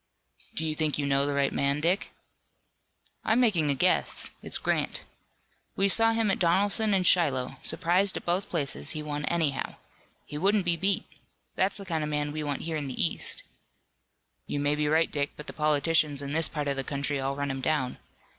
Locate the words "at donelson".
6.31-6.95